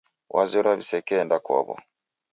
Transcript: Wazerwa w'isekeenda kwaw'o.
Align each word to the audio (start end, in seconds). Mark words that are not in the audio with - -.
Wazerwa 0.35 0.71
w'isekeenda 0.77 1.37
kwaw'o. 1.45 1.75